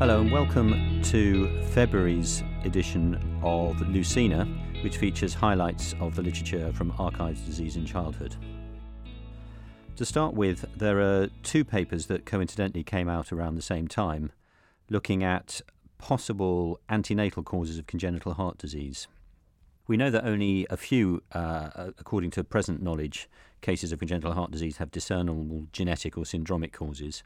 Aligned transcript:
Hello 0.00 0.22
and 0.22 0.32
welcome 0.32 1.02
to 1.02 1.62
February's 1.72 2.42
edition 2.64 3.38
of 3.42 3.78
Lucina, 3.82 4.46
which 4.82 4.96
features 4.96 5.34
highlights 5.34 5.94
of 6.00 6.16
the 6.16 6.22
literature 6.22 6.72
from 6.72 6.90
Archives 6.98 7.42
Disease 7.42 7.76
in 7.76 7.84
Childhood. 7.84 8.34
To 9.96 10.06
start 10.06 10.32
with, 10.32 10.64
there 10.74 11.00
are 11.02 11.28
two 11.42 11.66
papers 11.66 12.06
that 12.06 12.24
coincidentally 12.24 12.82
came 12.82 13.10
out 13.10 13.30
around 13.30 13.56
the 13.56 13.62
same 13.62 13.88
time 13.88 14.32
looking 14.88 15.22
at 15.22 15.60
possible 15.98 16.80
antenatal 16.88 17.42
causes 17.42 17.78
of 17.78 17.86
congenital 17.86 18.32
heart 18.32 18.56
disease. 18.56 19.06
We 19.86 19.98
know 19.98 20.10
that 20.10 20.24
only 20.24 20.66
a 20.70 20.78
few, 20.78 21.22
uh, 21.32 21.90
according 21.98 22.30
to 22.30 22.42
present 22.42 22.80
knowledge, 22.80 23.28
cases 23.60 23.92
of 23.92 23.98
congenital 23.98 24.32
heart 24.32 24.50
disease 24.50 24.78
have 24.78 24.90
discernible 24.90 25.66
genetic 25.72 26.16
or 26.16 26.24
syndromic 26.24 26.72
causes, 26.72 27.22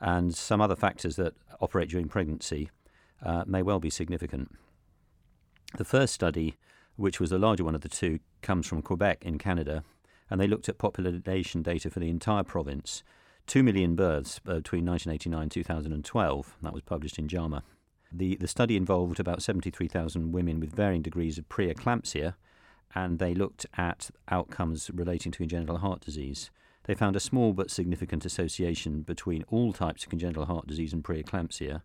and 0.00 0.34
some 0.34 0.60
other 0.60 0.76
factors 0.76 1.16
that 1.16 1.34
operate 1.60 1.88
during 1.88 2.08
pregnancy 2.08 2.70
uh, 3.24 3.44
may 3.46 3.62
well 3.62 3.80
be 3.80 3.90
significant. 3.90 4.50
The 5.76 5.84
first 5.84 6.14
study, 6.14 6.56
which 6.96 7.20
was 7.20 7.30
the 7.30 7.38
larger 7.38 7.64
one 7.64 7.74
of 7.74 7.80
the 7.80 7.88
two, 7.88 8.20
comes 8.42 8.66
from 8.66 8.82
Quebec 8.82 9.24
in 9.24 9.38
Canada, 9.38 9.82
and 10.30 10.40
they 10.40 10.46
looked 10.46 10.68
at 10.68 10.78
population 10.78 11.62
data 11.62 11.90
for 11.90 12.00
the 12.00 12.10
entire 12.10 12.44
province. 12.44 13.02
Two 13.46 13.62
million 13.62 13.94
births 13.94 14.38
between 14.38 14.86
1989 14.86 15.42
and 15.42 15.50
2012. 15.50 16.56
That 16.62 16.72
was 16.72 16.82
published 16.82 17.18
in 17.18 17.28
JAMA. 17.28 17.62
The, 18.12 18.36
the 18.36 18.48
study 18.48 18.76
involved 18.76 19.18
about 19.18 19.42
73,000 19.42 20.32
women 20.32 20.60
with 20.60 20.72
varying 20.72 21.02
degrees 21.02 21.36
of 21.36 21.48
preeclampsia, 21.48 22.34
and 22.94 23.18
they 23.18 23.34
looked 23.34 23.66
at 23.76 24.10
outcomes 24.28 24.90
relating 24.94 25.32
to 25.32 25.38
congenital 25.38 25.78
heart 25.78 26.00
disease. 26.00 26.50
They 26.84 26.94
found 26.94 27.16
a 27.16 27.20
small 27.20 27.54
but 27.54 27.70
significant 27.70 28.24
association 28.24 29.02
between 29.02 29.44
all 29.48 29.72
types 29.72 30.04
of 30.04 30.10
congenital 30.10 30.44
heart 30.44 30.66
disease 30.66 30.92
and 30.92 31.02
preeclampsia. 31.02 31.82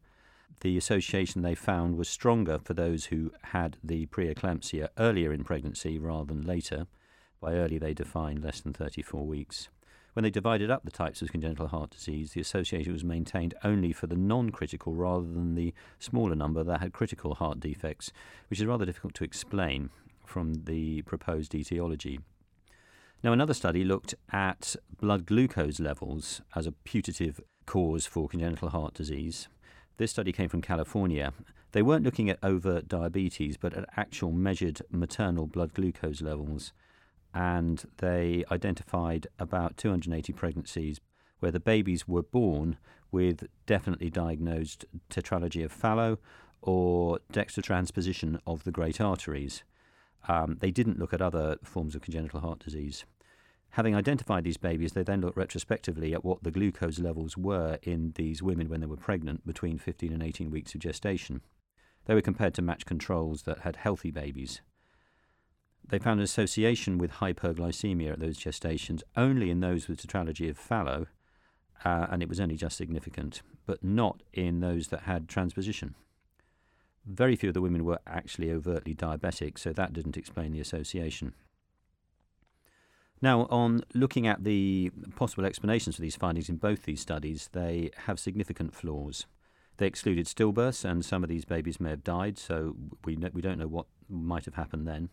The 0.61 0.77
association 0.77 1.41
they 1.41 1.55
found 1.55 1.97
was 1.97 2.09
stronger 2.09 2.59
for 2.59 2.73
those 2.73 3.05
who 3.05 3.31
had 3.43 3.77
the 3.81 4.07
preeclampsia 4.07 4.89
earlier 4.97 5.31
in 5.31 5.45
pregnancy 5.45 5.97
rather 5.97 6.25
than 6.25 6.41
later. 6.41 6.87
By 7.39 7.53
early, 7.53 7.77
they 7.77 7.93
defined 7.93 8.43
less 8.43 8.59
than 8.59 8.73
34 8.73 9.25
weeks. 9.25 9.69
When 10.13 10.23
they 10.23 10.29
divided 10.29 10.69
up 10.69 10.83
the 10.83 10.91
types 10.91 11.21
of 11.21 11.31
congenital 11.31 11.69
heart 11.69 11.91
disease, 11.91 12.33
the 12.33 12.41
association 12.41 12.91
was 12.91 13.05
maintained 13.05 13.53
only 13.63 13.93
for 13.93 14.07
the 14.07 14.17
non 14.17 14.49
critical 14.49 14.95
rather 14.95 15.27
than 15.27 15.55
the 15.55 15.73
smaller 15.97 16.35
number 16.35 16.61
that 16.63 16.81
had 16.81 16.91
critical 16.91 17.35
heart 17.35 17.61
defects, 17.61 18.11
which 18.49 18.59
is 18.59 18.65
rather 18.65 18.85
difficult 18.85 19.13
to 19.13 19.23
explain 19.23 19.91
from 20.25 20.65
the 20.65 21.03
proposed 21.03 21.55
etiology. 21.55 22.19
Now, 23.21 23.33
another 23.33 23.53
study 23.53 23.83
looked 23.83 24.15
at 24.31 24.75
blood 24.99 25.25
glucose 25.25 25.79
levels 25.79 26.41
as 26.55 26.65
a 26.65 26.71
putative 26.71 27.41
cause 27.65 28.05
for 28.05 28.29
congenital 28.29 28.69
heart 28.69 28.93
disease. 28.93 29.47
This 29.97 30.11
study 30.11 30.31
came 30.31 30.47
from 30.47 30.61
California. 30.61 31.33
They 31.73 31.81
weren't 31.81 32.05
looking 32.05 32.29
at 32.29 32.39
overt 32.41 32.87
diabetes, 32.87 33.57
but 33.57 33.73
at 33.73 33.89
actual 33.97 34.31
measured 34.31 34.81
maternal 34.89 35.47
blood 35.47 35.73
glucose 35.73 36.21
levels 36.21 36.71
and 37.33 37.85
they 37.97 38.43
identified 38.51 39.27
about 39.37 39.77
280 39.77 40.33
pregnancies 40.33 40.99
where 41.39 41.51
the 41.51 41.59
babies 41.59 42.07
were 42.07 42.23
born 42.23 42.77
with 43.11 43.47
definitely 43.65 44.09
diagnosed 44.09 44.85
tetralogy 45.09 45.63
of 45.63 45.71
Fallot 45.71 46.19
or 46.61 47.19
dextrotransposition 47.31 48.39
of 48.45 48.63
the 48.63 48.71
great 48.71 48.99
arteries. 48.99 49.63
Um, 50.27 50.57
they 50.59 50.71
didn't 50.71 50.99
look 50.99 51.13
at 51.13 51.21
other 51.21 51.57
forms 51.63 51.95
of 51.95 52.01
congenital 52.01 52.41
heart 52.41 52.59
disease. 52.59 53.05
Having 53.71 53.95
identified 53.95 54.43
these 54.43 54.57
babies, 54.57 54.93
they 54.93 55.03
then 55.03 55.21
looked 55.21 55.37
retrospectively 55.37 56.13
at 56.13 56.25
what 56.25 56.43
the 56.43 56.51
glucose 56.51 56.99
levels 56.99 57.37
were 57.37 57.77
in 57.83 58.13
these 58.15 58.41
women 58.41 58.67
when 58.67 58.81
they 58.81 58.87
were 58.87 58.97
pregnant 58.97 59.45
between 59.45 59.77
15 59.77 60.11
and 60.11 60.23
18 60.23 60.49
weeks 60.49 60.73
of 60.73 60.81
gestation. 60.81 61.41
They 62.05 62.15
were 62.15 62.21
compared 62.21 62.55
to 62.55 62.63
matched 62.63 62.87
controls 62.87 63.43
that 63.43 63.59
had 63.59 63.75
healthy 63.75 64.09
babies. 64.09 64.61
They 65.87 65.99
found 65.99 66.19
an 66.19 66.23
association 66.23 66.97
with 66.97 67.13
hyperglycemia 67.13 68.13
at 68.13 68.19
those 68.19 68.37
gestations 68.37 69.01
only 69.15 69.49
in 69.49 69.59
those 69.59 69.87
with 69.87 70.05
tetralogy 70.05 70.49
of 70.49 70.57
Fallot, 70.57 71.07
uh, 71.85 72.07
and 72.09 72.21
it 72.21 72.29
was 72.29 72.39
only 72.39 72.55
just 72.55 72.77
significant, 72.77 73.41
but 73.65 73.83
not 73.83 74.21
in 74.33 74.59
those 74.59 74.87
that 74.87 75.01
had 75.01 75.29
transposition. 75.29 75.95
Very 77.09 77.35
few 77.35 77.49
of 77.49 77.55
the 77.55 77.61
women 77.61 77.85
were 77.85 77.99
actually 78.05 78.51
overtly 78.51 78.93
diabetic, 78.93 79.57
so 79.57 79.73
that 79.73 79.93
didn't 79.93 80.15
explain 80.15 80.51
the 80.51 80.59
association. 80.59 81.33
Now, 83.19 83.47
on 83.49 83.81
looking 83.95 84.27
at 84.27 84.43
the 84.43 84.91
possible 85.15 85.43
explanations 85.43 85.95
for 85.95 86.03
these 86.03 86.15
findings 86.15 86.49
in 86.49 86.57
both 86.57 86.83
these 86.83 87.01
studies, 87.01 87.49
they 87.51 87.89
have 88.05 88.19
significant 88.19 88.75
flaws. 88.75 89.25
They 89.77 89.87
excluded 89.87 90.27
stillbirths, 90.27 90.85
and 90.85 91.03
some 91.03 91.23
of 91.23 91.29
these 91.29 91.45
babies 91.45 91.79
may 91.79 91.89
have 91.89 92.03
died, 92.03 92.37
so 92.37 92.75
we, 93.03 93.17
we 93.33 93.41
don't 93.41 93.57
know 93.57 93.67
what 93.67 93.87
might 94.07 94.45
have 94.45 94.53
happened 94.53 94.87
then. 94.87 95.09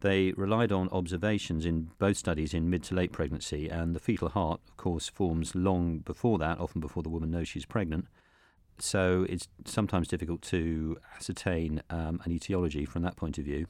They 0.00 0.32
relied 0.32 0.72
on 0.72 0.88
observations 0.88 1.66
in 1.66 1.90
both 1.98 2.16
studies 2.16 2.54
in 2.54 2.70
mid 2.70 2.82
to 2.84 2.94
late 2.94 3.12
pregnancy, 3.12 3.68
and 3.68 3.94
the 3.94 4.00
fetal 4.00 4.30
heart, 4.30 4.62
of 4.68 4.78
course, 4.78 5.06
forms 5.06 5.54
long 5.54 5.98
before 5.98 6.38
that, 6.38 6.58
often 6.58 6.80
before 6.80 7.02
the 7.02 7.10
woman 7.10 7.30
knows 7.30 7.46
she's 7.46 7.66
pregnant. 7.66 8.06
So 8.82 9.26
it's 9.28 9.48
sometimes 9.64 10.08
difficult 10.08 10.42
to 10.42 10.98
ascertain 11.16 11.82
um, 11.90 12.20
an 12.24 12.32
etiology 12.32 12.84
from 12.84 13.02
that 13.02 13.16
point 13.16 13.38
of 13.38 13.44
view. 13.44 13.66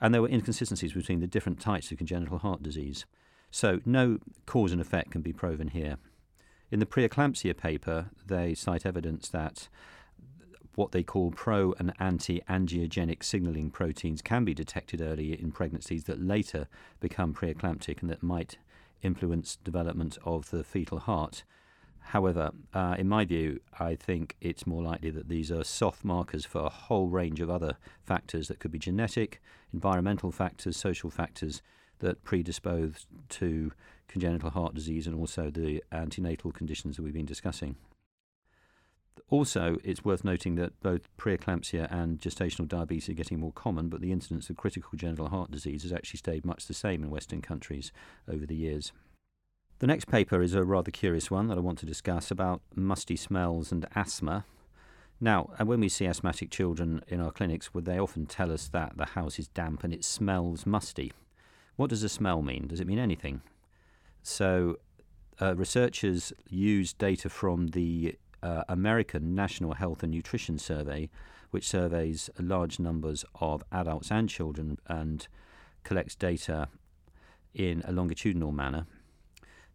And 0.00 0.14
there 0.14 0.22
were 0.22 0.28
inconsistencies 0.28 0.92
between 0.92 1.20
the 1.20 1.26
different 1.26 1.60
types 1.60 1.90
of 1.90 1.98
congenital 1.98 2.38
heart 2.38 2.62
disease. 2.62 3.04
So 3.50 3.80
no 3.84 4.18
cause 4.46 4.72
and 4.72 4.80
effect 4.80 5.10
can 5.10 5.22
be 5.22 5.32
proven 5.32 5.68
here. 5.68 5.96
In 6.70 6.80
the 6.80 6.86
preeclampsia 6.86 7.56
paper, 7.56 8.10
they 8.26 8.54
cite 8.54 8.84
evidence 8.84 9.28
that 9.30 9.68
what 10.74 10.92
they 10.92 11.02
call 11.02 11.32
pro 11.32 11.74
and 11.78 11.92
anti 11.98 12.40
angiogenic 12.48 13.24
signaling 13.24 13.70
proteins 13.70 14.22
can 14.22 14.44
be 14.44 14.54
detected 14.54 15.00
early 15.00 15.32
in 15.32 15.50
pregnancies 15.50 16.04
that 16.04 16.22
later 16.22 16.68
become 17.00 17.34
preeclamptic 17.34 18.00
and 18.00 18.08
that 18.10 18.22
might 18.22 18.58
influence 19.02 19.56
development 19.56 20.18
of 20.24 20.50
the 20.50 20.62
fetal 20.62 21.00
heart. 21.00 21.42
However, 22.00 22.52
uh, 22.72 22.96
in 22.98 23.08
my 23.08 23.24
view, 23.24 23.60
I 23.78 23.94
think 23.94 24.36
it's 24.40 24.66
more 24.66 24.82
likely 24.82 25.10
that 25.10 25.28
these 25.28 25.50
are 25.52 25.62
soft 25.64 26.04
markers 26.04 26.44
for 26.44 26.62
a 26.62 26.70
whole 26.70 27.08
range 27.08 27.40
of 27.40 27.50
other 27.50 27.76
factors 28.02 28.48
that 28.48 28.60
could 28.60 28.72
be 28.72 28.78
genetic, 28.78 29.42
environmental 29.72 30.32
factors, 30.32 30.76
social 30.76 31.10
factors 31.10 31.62
that 31.98 32.24
predispose 32.24 33.06
to 33.28 33.72
congenital 34.06 34.50
heart 34.50 34.74
disease 34.74 35.06
and 35.06 35.16
also 35.16 35.50
the 35.50 35.82
antenatal 35.92 36.50
conditions 36.52 36.96
that 36.96 37.02
we've 37.02 37.12
been 37.12 37.26
discussing. 37.26 37.76
Also, 39.30 39.76
it's 39.84 40.04
worth 40.04 40.24
noting 40.24 40.54
that 40.54 40.80
both 40.80 41.14
preeclampsia 41.18 41.92
and 41.92 42.18
gestational 42.18 42.66
diabetes 42.66 43.10
are 43.10 43.14
getting 43.14 43.38
more 43.38 43.52
common, 43.52 43.88
but 43.88 44.00
the 44.00 44.12
incidence 44.12 44.48
of 44.48 44.56
critical 44.56 44.88
congenital 44.88 45.28
heart 45.28 45.50
disease 45.50 45.82
has 45.82 45.92
actually 45.92 46.18
stayed 46.18 46.46
much 46.46 46.66
the 46.66 46.74
same 46.74 47.02
in 47.02 47.10
Western 47.10 47.42
countries 47.42 47.92
over 48.26 48.46
the 48.46 48.56
years. 48.56 48.92
The 49.80 49.86
next 49.86 50.06
paper 50.06 50.42
is 50.42 50.54
a 50.54 50.64
rather 50.64 50.90
curious 50.90 51.30
one 51.30 51.46
that 51.48 51.56
I 51.56 51.60
want 51.60 51.78
to 51.78 51.86
discuss 51.86 52.32
about 52.32 52.62
musty 52.74 53.14
smells 53.14 53.70
and 53.70 53.86
asthma. 53.94 54.44
Now, 55.20 55.50
when 55.62 55.78
we 55.78 55.88
see 55.88 56.06
asthmatic 56.06 56.50
children 56.50 57.02
in 57.06 57.20
our 57.20 57.30
clinics, 57.30 57.72
would 57.72 57.84
they 57.84 57.98
often 57.98 58.26
tell 58.26 58.50
us 58.50 58.68
that 58.68 58.96
the 58.96 59.04
house 59.04 59.38
is 59.38 59.46
damp 59.46 59.84
and 59.84 59.94
it 59.94 60.04
smells 60.04 60.66
musty? 60.66 61.12
What 61.76 61.90
does 61.90 62.02
a 62.02 62.08
smell 62.08 62.42
mean? 62.42 62.66
Does 62.66 62.80
it 62.80 62.88
mean 62.88 62.98
anything? 62.98 63.40
So, 64.20 64.78
uh, 65.40 65.54
researchers 65.54 66.32
used 66.48 66.98
data 66.98 67.28
from 67.28 67.68
the 67.68 68.16
uh, 68.42 68.64
American 68.68 69.36
National 69.36 69.74
Health 69.74 70.02
and 70.02 70.10
Nutrition 70.10 70.58
Survey, 70.58 71.08
which 71.52 71.68
surveys 71.68 72.30
large 72.36 72.80
numbers 72.80 73.24
of 73.40 73.62
adults 73.70 74.10
and 74.10 74.28
children 74.28 74.78
and 74.88 75.28
collects 75.84 76.16
data 76.16 76.68
in 77.54 77.82
a 77.86 77.92
longitudinal 77.92 78.50
manner. 78.50 78.86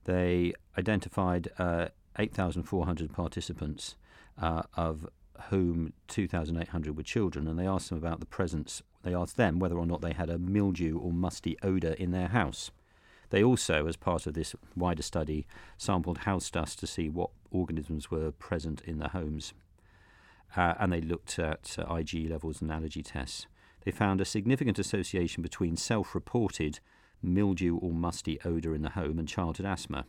They 0.06 0.54
identified 0.78 1.50
uh, 1.58 1.88
8,400 2.18 3.14
participants, 3.14 3.96
uh, 4.42 4.64
of 4.76 5.08
whom 5.50 5.94
2,800 6.08 6.96
were 6.96 7.04
children, 7.04 7.48
and 7.48 7.58
they 7.58 7.68
asked 7.68 7.90
them 7.90 7.98
about 7.98 8.20
the 8.20 8.26
presence. 8.26 8.84
They 9.04 9.14
asked 9.14 9.38
them 9.38 9.60
whether 9.60 9.78
or 9.78 9.86
not 9.86 10.02
they 10.02 10.14
had 10.14 10.30
a 10.30 10.38
mildew 10.38 10.98
or 10.98 11.12
musty 11.12 11.58
odour 11.62 11.92
in 11.92 12.12
their 12.12 12.30
house. 12.30 12.72
They 13.30 13.44
also, 13.44 13.88
as 13.88 13.96
part 13.96 14.28
of 14.28 14.36
this 14.36 14.56
wider 14.76 15.02
study, 15.02 15.48
sampled 15.78 16.20
house 16.20 16.52
dust 16.52 16.80
to 16.80 16.88
see 16.88 17.10
what 17.10 17.32
organisms 17.52 18.12
were 18.12 18.32
present 18.32 18.82
in 18.82 19.00
the 19.00 19.10
homes. 19.10 19.54
Uh, 20.56 20.76
and 20.80 20.94
they 20.94 21.02
looked 21.02 21.40
at 21.40 21.76
uh, 21.80 21.86
IgE 21.86 22.30
levels 22.30 22.62
and 22.62 22.72
allergy 22.72 23.02
tests. 23.02 23.48
They 23.86 23.92
found 23.92 24.22
a 24.22 24.26
significant 24.26 24.78
association 24.78 25.42
between 25.42 25.78
self 25.78 26.14
reported 26.14 26.80
mildew 27.24 27.78
or 27.78 27.92
musty 27.92 28.40
odour 28.46 28.76
in 28.76 28.82
the 28.82 28.90
home 28.90 29.18
and 29.18 29.28
childhood 29.28 29.66
asthma. 29.66 30.06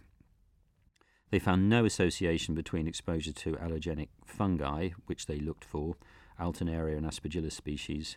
They 1.30 1.38
found 1.38 1.68
no 1.68 1.84
association 1.84 2.54
between 2.54 2.86
exposure 2.86 3.32
to 3.32 3.52
allergenic 3.52 4.08
fungi, 4.26 4.90
which 5.06 5.26
they 5.26 5.38
looked 5.38 5.64
for, 5.64 5.96
Alternaria 6.40 6.96
and 6.96 7.06
Aspergillus 7.06 7.52
species, 7.52 8.16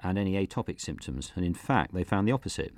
and 0.00 0.18
any 0.18 0.34
atopic 0.34 0.80
symptoms. 0.80 1.32
And 1.34 1.44
in 1.44 1.54
fact, 1.54 1.94
they 1.94 2.04
found 2.04 2.28
the 2.28 2.32
opposite 2.32 2.74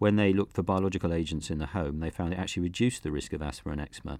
when 0.00 0.16
they 0.16 0.32
looked 0.32 0.54
for 0.54 0.62
biological 0.62 1.12
agents 1.12 1.50
in 1.50 1.58
the 1.58 1.66
home, 1.66 2.00
they 2.00 2.08
found 2.08 2.32
it 2.32 2.38
actually 2.38 2.62
reduced 2.62 3.02
the 3.02 3.12
risk 3.12 3.34
of 3.34 3.42
asthma 3.42 3.72
and 3.72 3.82
eczema. 3.82 4.18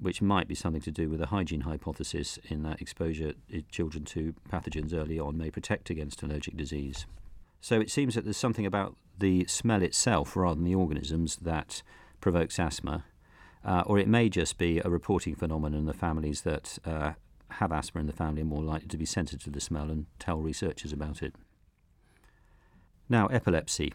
which 0.00 0.22
might 0.22 0.48
be 0.48 0.54
something 0.54 0.80
to 0.80 0.90
do 0.90 1.10
with 1.10 1.20
the 1.20 1.26
hygiene 1.26 1.60
hypothesis 1.60 2.38
in 2.48 2.62
that 2.62 2.80
exposure 2.80 3.34
eh, 3.52 3.60
children 3.70 4.04
to 4.04 4.34
pathogens 4.50 4.94
early 4.94 5.20
on 5.20 5.36
may 5.36 5.50
protect 5.50 5.90
against 5.90 6.22
allergic 6.22 6.56
disease. 6.56 7.06
So 7.64 7.80
it 7.80 7.90
seems 7.90 8.14
that 8.14 8.24
there's 8.24 8.36
something 8.36 8.66
about 8.66 8.94
the 9.18 9.46
smell 9.46 9.80
itself 9.80 10.36
rather 10.36 10.56
than 10.56 10.64
the 10.64 10.74
organisms 10.74 11.36
that 11.36 11.82
provokes 12.20 12.58
asthma, 12.58 13.06
uh, 13.64 13.84
or 13.86 13.98
it 13.98 14.06
may 14.06 14.28
just 14.28 14.58
be 14.58 14.82
a 14.84 14.90
reporting 14.90 15.34
phenomenon. 15.34 15.86
The 15.86 15.94
families 15.94 16.42
that 16.42 16.78
uh, 16.84 17.12
have 17.52 17.72
asthma 17.72 18.02
in 18.02 18.06
the 18.06 18.12
family 18.12 18.42
are 18.42 18.44
more 18.44 18.62
likely 18.62 18.88
to 18.88 18.98
be 18.98 19.06
sensitive 19.06 19.44
to 19.44 19.50
the 19.50 19.62
smell 19.62 19.90
and 19.90 20.04
tell 20.18 20.42
researchers 20.42 20.92
about 20.92 21.22
it. 21.22 21.36
Now, 23.08 23.28
epilepsy. 23.28 23.94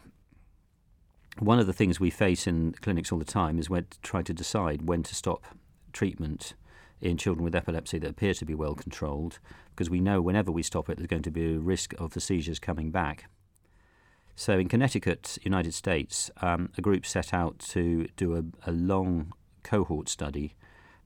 One 1.38 1.60
of 1.60 1.68
the 1.68 1.72
things 1.72 2.00
we 2.00 2.10
face 2.10 2.48
in 2.48 2.72
clinics 2.81 3.12
all 3.12 3.19
the 3.19 3.24
time 3.24 3.60
is 3.60 3.69
when 3.69 3.86
to 3.86 4.01
try 4.01 4.24
to 4.24 4.33
decide 4.33 4.88
when 4.88 5.04
to 5.04 5.13
stop 5.13 5.45
treatment 5.94 6.56
in 7.01 7.18
children 7.18 7.44
with 7.44 7.54
epilepsy 7.54 8.00
that 8.00 8.10
appear 8.10 8.33
to 8.33 8.45
be 8.45 8.56
well 8.56 8.74
controlled, 8.74 9.38
because 9.69 9.92
we 9.92 10.00
know 10.00 10.24
whenever 10.24 10.51
we 10.51 10.63
stop 10.63 10.89
it, 10.89 10.98
there's 10.98 11.06
going 11.06 11.22
to 11.22 11.30
be 11.30 11.54
a 11.54 11.60
risk 11.60 11.94
of 12.00 12.15
the 12.15 12.19
seizures 12.19 12.57
coming 12.57 12.89
back. 12.89 13.30
So, 14.39 14.57
in 14.57 14.69
Connecticut, 14.69 15.38
United 15.44 15.74
States, 15.74 16.31
um, 16.41 16.69
a 16.77 16.81
group 16.81 17.06
set 17.06 17.33
out 17.33 17.59
to 17.59 18.07
do 18.15 18.38
a, 18.38 18.69
a 18.69 18.71
long 18.71 19.33
cohort 19.63 20.07
study 20.07 20.56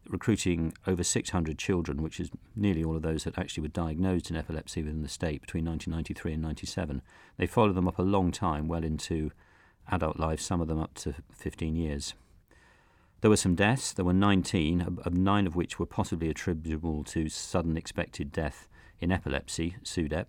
recruiting 0.08 0.72
over 0.86 1.04
600 1.04 1.58
children, 1.58 2.04
which 2.04 2.20
is 2.20 2.30
nearly 2.56 2.84
all 2.84 2.96
of 2.96 3.02
those 3.02 3.24
that 3.24 3.40
actually 3.40 3.64
were 3.64 3.70
diagnosed 3.70 4.30
in 4.30 4.36
epilepsy 4.36 4.84
within 4.84 5.02
the 5.02 5.10
state 5.10 5.42
between 5.42 5.66
1993 5.66 6.34
and 6.34 6.44
97. 6.44 7.02
They 7.38 7.48
followed 7.48 7.74
them 7.74 7.88
up 7.88 7.98
a 7.98 8.04
long 8.04 8.32
time, 8.32 8.68
well 8.68 8.84
into 8.84 9.32
adult 9.90 10.20
life, 10.20 10.40
some 10.40 10.62
of 10.62 10.68
them 10.68 10.80
up 10.80 10.94
to 10.94 11.16
15 11.34 11.76
years. 11.76 12.14
There 13.22 13.32
were 13.32 13.36
some 13.36 13.56
deaths. 13.56 13.94
There 13.94 14.06
were 14.06 14.14
19, 14.14 15.00
of 15.04 15.16
nine 15.16 15.48
of 15.48 15.56
which 15.56 15.80
were 15.80 15.88
possibly 15.88 16.30
attributable 16.30 17.04
to 17.06 17.30
sudden 17.30 17.78
expected 17.78 18.32
death 18.32 18.68
in 19.00 19.12
epilepsy, 19.12 19.78
SUDEP. 19.82 20.28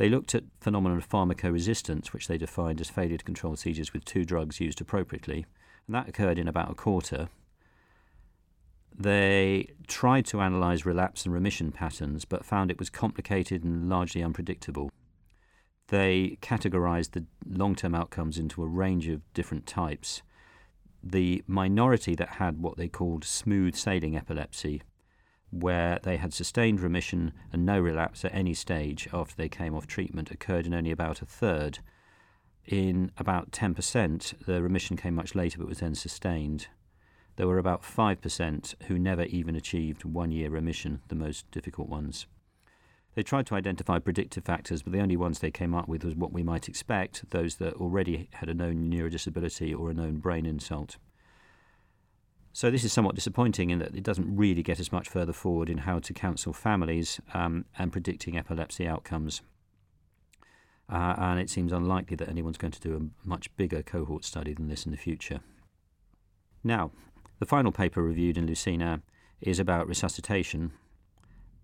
They 0.00 0.08
looked 0.08 0.34
at 0.34 0.44
phenomena 0.62 0.96
of 0.96 1.04
pharmacoresistance, 1.04 2.14
which 2.14 2.26
they 2.26 2.38
defined 2.38 2.80
as 2.80 2.88
failure 2.88 3.18
to 3.18 3.24
control 3.24 3.54
seizures 3.54 3.92
with 3.92 4.06
two 4.06 4.24
drugs 4.24 4.58
used 4.58 4.80
appropriately, 4.80 5.44
and 5.86 5.94
that 5.94 6.08
occurred 6.08 6.38
in 6.38 6.48
about 6.48 6.70
a 6.70 6.74
quarter. 6.74 7.28
They 8.98 9.74
tried 9.88 10.24
to 10.28 10.40
analyse 10.40 10.86
relapse 10.86 11.26
and 11.26 11.34
remission 11.34 11.70
patterns, 11.70 12.24
but 12.24 12.46
found 12.46 12.70
it 12.70 12.78
was 12.78 12.88
complicated 12.88 13.62
and 13.62 13.90
largely 13.90 14.22
unpredictable. 14.22 14.90
They 15.88 16.38
categorised 16.40 17.10
the 17.10 17.26
long 17.46 17.74
term 17.74 17.94
outcomes 17.94 18.38
into 18.38 18.62
a 18.62 18.66
range 18.66 19.06
of 19.06 19.20
different 19.34 19.66
types 19.66 20.22
the 21.02 21.44
minority 21.46 22.14
that 22.14 22.36
had 22.36 22.62
what 22.62 22.78
they 22.78 22.88
called 22.88 23.24
smooth 23.24 23.74
sailing 23.74 24.16
epilepsy, 24.16 24.80
where 25.50 25.98
they 26.02 26.16
had 26.16 26.32
sustained 26.32 26.80
remission 26.80 27.32
and 27.52 27.66
no 27.66 27.78
relapse 27.78 28.24
at 28.24 28.34
any 28.34 28.54
stage 28.54 29.08
after 29.12 29.34
they 29.36 29.48
came 29.48 29.74
off 29.74 29.86
treatment, 29.86 30.30
occurred 30.30 30.66
in 30.66 30.74
only 30.74 30.90
about 30.90 31.22
a 31.22 31.26
third. 31.26 31.80
In 32.66 33.10
about 33.18 33.50
10%, 33.50 34.44
the 34.46 34.62
remission 34.62 34.96
came 34.96 35.14
much 35.14 35.34
later 35.34 35.58
but 35.58 35.68
was 35.68 35.80
then 35.80 35.94
sustained. 35.94 36.68
There 37.36 37.48
were 37.48 37.58
about 37.58 37.82
5% 37.82 38.74
who 38.84 38.98
never 38.98 39.24
even 39.24 39.56
achieved 39.56 40.04
one 40.04 40.30
year 40.30 40.50
remission, 40.50 41.00
the 41.08 41.14
most 41.14 41.50
difficult 41.50 41.88
ones. 41.88 42.26
They 43.14 43.22
tried 43.22 43.46
to 43.46 43.56
identify 43.56 43.98
predictive 43.98 44.44
factors, 44.44 44.82
but 44.82 44.92
the 44.92 45.00
only 45.00 45.16
ones 45.16 45.40
they 45.40 45.50
came 45.50 45.74
up 45.74 45.88
with 45.88 46.04
was 46.04 46.14
what 46.14 46.32
we 46.32 46.44
might 46.44 46.68
expect 46.68 47.28
those 47.30 47.56
that 47.56 47.74
already 47.74 48.28
had 48.34 48.48
a 48.48 48.54
known 48.54 48.90
neurodisability 48.90 49.76
or 49.76 49.90
a 49.90 49.94
known 49.94 50.18
brain 50.18 50.46
insult. 50.46 50.96
So, 52.52 52.70
this 52.70 52.82
is 52.82 52.92
somewhat 52.92 53.14
disappointing 53.14 53.70
in 53.70 53.78
that 53.78 53.94
it 53.94 54.02
doesn't 54.02 54.36
really 54.36 54.62
get 54.62 54.80
us 54.80 54.90
much 54.90 55.08
further 55.08 55.32
forward 55.32 55.70
in 55.70 55.78
how 55.78 56.00
to 56.00 56.12
counsel 56.12 56.52
families 56.52 57.20
um, 57.32 57.64
and 57.78 57.92
predicting 57.92 58.36
epilepsy 58.36 58.88
outcomes. 58.88 59.42
Uh, 60.92 61.14
and 61.16 61.38
it 61.38 61.48
seems 61.48 61.72
unlikely 61.72 62.16
that 62.16 62.28
anyone's 62.28 62.58
going 62.58 62.72
to 62.72 62.80
do 62.80 62.96
a 62.96 63.28
much 63.28 63.54
bigger 63.56 63.82
cohort 63.82 64.24
study 64.24 64.52
than 64.52 64.68
this 64.68 64.84
in 64.84 64.90
the 64.90 64.98
future. 64.98 65.40
Now, 66.64 66.90
the 67.38 67.46
final 67.46 67.70
paper 67.70 68.02
reviewed 68.02 68.36
in 68.36 68.46
Lucina 68.46 69.00
is 69.40 69.60
about 69.60 69.86
resuscitation 69.86 70.72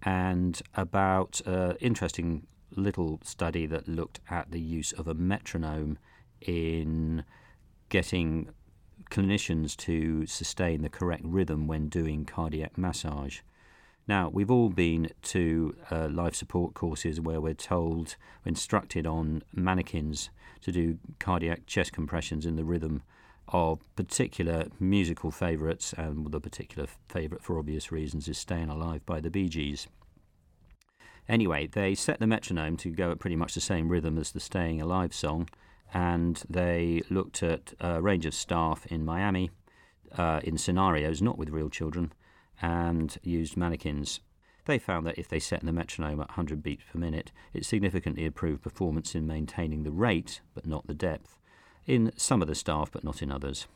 and 0.03 0.63
about 0.75 1.41
an 1.45 1.77
interesting 1.81 2.47
little 2.71 3.21
study 3.25 3.67
that 3.67 3.89
looked 3.89 4.21
at 4.31 4.53
the 4.53 4.61
use 4.61 4.93
of 4.93 5.09
a 5.09 5.15
metronome 5.15 5.99
in 6.41 7.25
getting 7.89 8.51
clinicians 9.11 9.77
to 9.77 10.27
sustain 10.27 10.83
the 10.83 10.89
correct 10.89 11.25
rhythm 11.25 11.67
when 11.67 11.89
doing 11.89 12.25
cardiac 12.25 12.77
massage. 12.77 13.41
Now, 14.09 14.29
we've 14.29 14.51
all 14.51 14.69
been 14.69 15.11
to 15.23 15.77
uh, 15.91 16.09
life 16.09 16.35
support 16.35 16.75
courses 16.75 17.21
where 17.21 17.41
we're 17.41 17.55
told, 17.55 18.17
instructed 18.45 19.07
on 19.07 19.43
mannequins 19.53 20.31
to 20.63 20.71
do 20.71 20.99
cardiac 21.19 21.67
chest 21.67 21.93
compressions 21.93 22.47
in 22.47 22.57
the 22.57 22.65
rhythm 22.65 23.03
of 23.49 23.81
particular 23.97 24.67
musical 24.79 25.31
favourites, 25.31 25.93
and 25.93 26.31
the 26.31 26.41
particular 26.41 26.89
favourite, 27.09 27.43
for 27.43 27.59
obvious 27.59 27.93
reasons, 27.93 28.29
is 28.29 28.39
Staying 28.39 28.69
Alive 28.69 29.05
by 29.07 29.21
the 29.21 29.31
Bee 29.31 29.49
Gees. 29.49 29.89
Anyway, 31.29 31.67
they 31.67 31.95
set 31.95 32.21
the 32.21 32.27
metronome 32.27 32.77
to 32.77 32.91
go 32.91 33.11
at 33.11 33.19
pretty 33.19 33.37
much 33.37 33.55
the 33.55 33.61
same 33.61 33.89
rhythm 33.89 34.19
as 34.19 34.31
the 34.31 34.41
Staying 34.41 34.81
Alive 34.81 35.13
song, 35.13 35.49
and 35.95 36.43
they 36.49 37.03
looked 37.11 37.43
at 37.43 37.75
a 37.81 38.01
range 38.03 38.27
of 38.27 38.35
staff 38.35 38.87
in 38.87 39.05
Miami 39.05 39.51
uh, 40.17 40.41
in 40.43 40.59
scenarios, 40.59 41.23
not 41.23 41.39
with 41.39 41.51
real 41.51 41.71
children, 41.71 42.13
and 42.61 43.19
used 43.23 43.57
mannequins. 43.57 44.21
They 44.65 44.79
found 44.79 45.07
that 45.07 45.19
if 45.19 45.29
they 45.29 45.39
set 45.39 45.65
the 45.65 45.73
metronome 45.73 46.21
at 46.21 46.31
100 46.31 46.63
beats 46.63 46.83
per 46.93 46.99
minute, 46.99 47.31
it 47.53 47.65
significantly 47.65 48.25
improved 48.25 48.63
performance 48.63 49.15
in 49.15 49.27
maintaining 49.27 49.85
the 49.85 49.93
rate, 49.93 50.41
but 50.55 50.67
not 50.67 50.87
the 50.87 50.95
depth 50.95 51.39
in 51.87 52.11
some 52.17 52.43
of 52.43 52.49
the 52.49 52.55
staff, 52.55 52.91
but 52.91 53.05
not 53.05 53.23
in 53.23 53.31
others. 53.31 53.67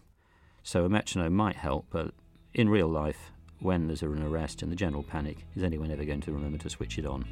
So 0.63 0.85
a 0.85 0.89
metronome 0.89 1.35
might 1.35 1.57
help, 1.57 1.87
but 1.91 2.13
in 2.53 2.69
real 2.69 2.89
life, 2.89 3.31
when 3.61 3.87
there's 3.87 4.03
an 4.03 4.23
arrest 4.23 4.63
and 4.63 4.73
the 4.73 4.77
general 4.77 5.03
panic, 5.03 5.47
is 5.55 5.63
anyone 5.63 5.91
ever 5.91 6.05
going 6.05 6.23
to 6.23 6.33
remember 6.33 6.59
to 6.59 6.71
switch 6.71 6.99
it 6.99 7.07
on? 7.07 7.25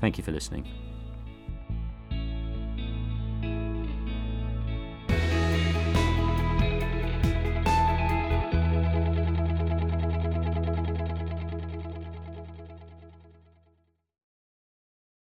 Thank 0.00 0.18
you 0.18 0.24
for 0.24 0.32
listening. 0.32 0.85